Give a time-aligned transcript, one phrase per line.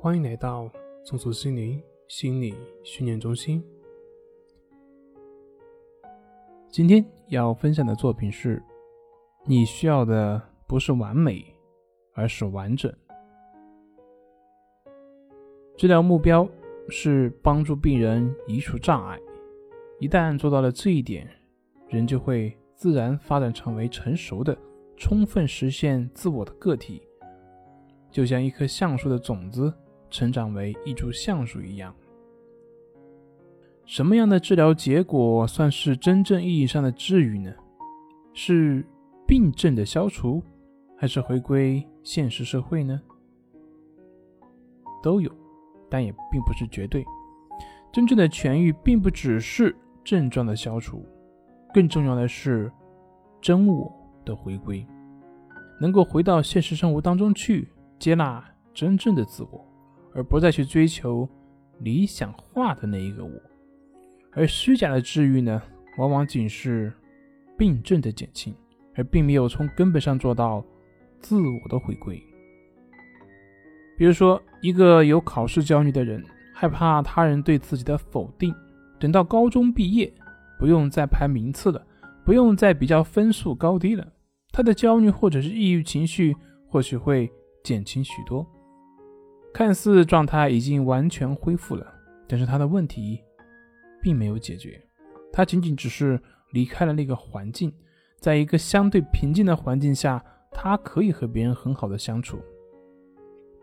[0.00, 0.70] 欢迎来到
[1.02, 3.60] 松鼠心灵心理训练中心。
[6.68, 8.62] 今天要分享的作品是：
[9.44, 11.44] 你需要的不是完美，
[12.12, 12.94] 而是完整。
[15.76, 16.48] 治疗目标
[16.88, 19.18] 是帮助病人移除障碍。
[19.98, 21.28] 一旦做到了这一点，
[21.88, 24.56] 人就会自然发展成为成熟的、
[24.96, 27.02] 充分实现自我的个体，
[28.12, 29.74] 就像一棵橡树的种子
[30.10, 31.94] 成长为一株橡树一样。
[33.84, 37.52] 什么样的治疗结果算是真正意义上的治愈呢？
[38.34, 38.84] 是
[39.26, 40.42] 病症的消除，
[40.96, 43.00] 还是回归现实社会呢？
[45.02, 45.30] 都有，
[45.88, 47.04] 但也并不是绝对。
[47.90, 51.04] 真正的痊愈，并不只是症状的消除。
[51.72, 52.70] 更重要的是，
[53.40, 53.90] 真我
[54.24, 54.86] 的回归，
[55.80, 58.44] 能够回到现实生活当中去，接纳
[58.74, 59.66] 真正的自我，
[60.14, 61.28] 而不再去追求
[61.80, 63.32] 理想化的那一个我。
[64.32, 65.62] 而虚假的治愈呢，
[65.96, 66.92] 往往仅是
[67.56, 68.54] 病症的减轻，
[68.94, 70.64] 而并没有从根本上做到
[71.20, 72.22] 自我的回归。
[73.96, 78.54] 比如说，一个有考试焦虑的人，害怕他人对自己的否定，
[79.00, 80.12] 等到高中毕业。
[80.58, 81.86] 不用再排名次了，
[82.24, 84.04] 不用再比较分数高低了，
[84.50, 86.34] 他的焦虑或者是抑郁情绪
[86.66, 87.30] 或许会
[87.62, 88.44] 减轻许多。
[89.58, 91.84] 看似状态已经完全恢复了，
[92.28, 93.20] 但是他的问题
[94.00, 94.80] 并没有解决，
[95.32, 96.16] 他仅仅只是
[96.52, 97.72] 离开了那个环境，
[98.20, 102.38] 在一个相对平静的环境下，他可以和别人很好的相处。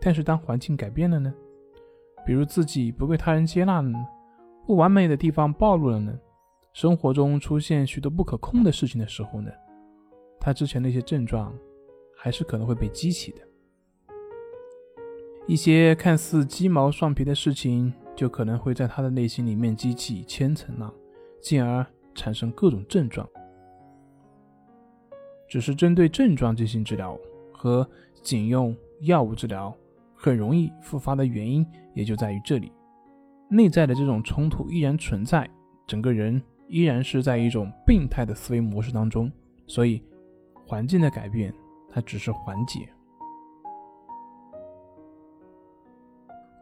[0.00, 1.32] 但是当环境改变了呢？
[2.26, 4.04] 比如自己不被他人接纳了呢？
[4.66, 6.18] 不完美的地方暴露了呢？
[6.72, 9.48] 生活中出现许多不可控的事情的时候呢，
[10.40, 11.56] 他之前那些症状
[12.16, 13.38] 还是可能会被激起的。
[15.46, 20.92] 一些看似鸡毛蒜皮的事情，就可能会在他的内心里面激起千层浪，
[21.42, 23.28] 进而产生各种症状。
[25.46, 27.18] 只是针对症状进行治疗
[27.52, 27.88] 和
[28.22, 29.76] 仅用药物治疗，
[30.14, 32.72] 很容易复发的原因也就在于这里，
[33.48, 35.48] 内在的这种冲突依然存在，
[35.86, 36.42] 整个人。
[36.66, 39.30] 依然是在一种病态的思维模式当中，
[39.66, 40.02] 所以
[40.66, 41.52] 环境的改变
[41.90, 42.88] 它只是缓解。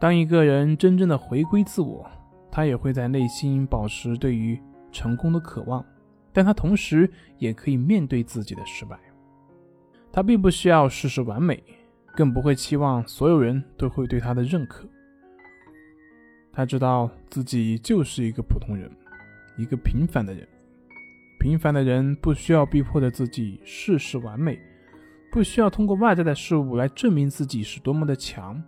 [0.03, 2.05] 当一个人真正的回归自我，
[2.51, 5.87] 他也会在内心保持对于成功的渴望，
[6.33, 7.09] 但他同时
[7.39, 8.99] 也可以面对自己的失败。
[10.11, 11.62] 他并不需要事事完美，
[12.17, 14.89] 更不会期望所有人都会对他的认可。
[16.53, 18.91] 他知道自己就是一个普通人。
[19.57, 20.49] 一个平凡的人，
[21.39, 24.59] 平凡的人不需要逼迫着自己事事完美，
[25.31, 28.61] 不需要通过外在的事物来证明自己是多么的强。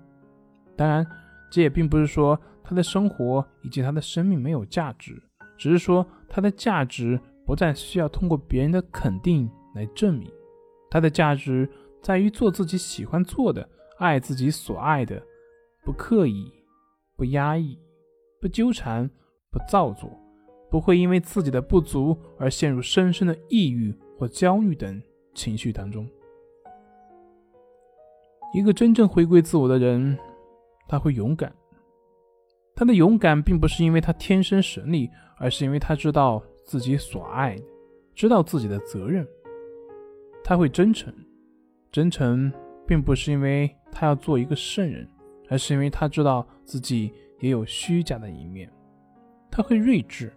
[0.77, 1.05] 当然，
[1.55, 5.23] 这也并不是说他的生活以及他的生命没有价值，
[5.57, 7.17] 只是说他的价值
[7.47, 10.29] 不再需要通过别人的肯定来证明。
[10.91, 11.71] 他的价值
[12.03, 15.23] 在于做自己喜欢做的，爱自己所爱的，
[15.85, 16.53] 不刻意，
[17.15, 17.79] 不压抑，
[18.41, 19.09] 不纠缠，
[19.53, 20.11] 不造作。
[20.69, 25.01] 不会因为自己的不足而陷入深深的抑郁或焦虑等
[25.33, 26.05] 情绪当中。
[28.53, 30.19] 一个真正回归自我的人，
[30.89, 31.53] 他会勇敢。
[32.77, 35.09] 他的勇敢并不是因为他天生神力，
[35.39, 37.57] 而是因为他知道自己所爱，
[38.15, 39.27] 知道自己的责任。
[40.43, 41.15] 他会真诚，
[41.93, 42.53] 真诚
[42.87, 45.09] 并不是因为他要做一个圣人，
[45.49, 48.71] 而是因为他知道自己也有虚假的一面。
[49.51, 50.33] 他会睿智。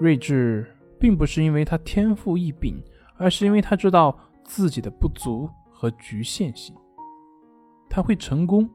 [0.00, 0.66] 睿智
[0.98, 2.82] 并不是因为他天赋异禀，
[3.16, 6.74] 而是因为他知道自己的不足和局限性。
[7.88, 8.68] 他会成功，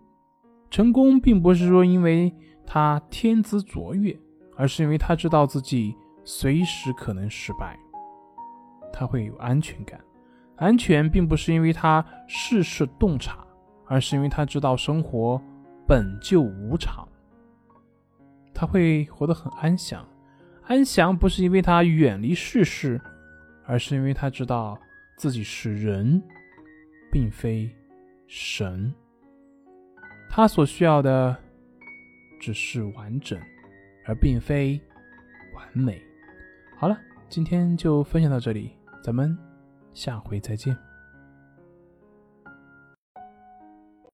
[0.76, 2.30] 成功并不是说因为
[2.68, 4.14] 他天资卓越，
[4.58, 7.80] 而是因为他知道自己随时可能失败。
[8.92, 9.98] 他会有安全感，
[10.58, 13.38] 安全并不是因为他事事洞察，
[13.86, 15.42] 而是因为他知道生活
[15.88, 17.08] 本就无常。
[18.54, 20.06] 他会活得很安详。
[20.64, 23.00] 安详不是因为他远离世事，
[23.66, 24.78] 而是因为他知道
[25.16, 26.22] 自己是人，
[27.10, 27.74] 并非
[28.28, 28.94] 神。
[30.36, 31.34] 他所需要的
[32.42, 33.40] 只是完整，
[34.06, 34.78] 而并非
[35.54, 36.02] 完美。
[36.76, 37.00] 好了，
[37.30, 38.72] 今天就分享到这里，
[39.02, 39.38] 咱们
[39.94, 40.76] 下回再见。